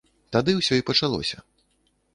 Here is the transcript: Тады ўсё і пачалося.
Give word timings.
Тады 0.35 0.55
ўсё 0.59 0.73
і 0.79 0.87
пачалося. 0.89 1.45